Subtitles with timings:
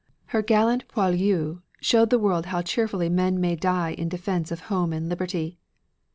[0.29, 4.93] Her gallant poilus showed the world how cheerfully men may die in defense of home
[4.93, 5.59] and liberty.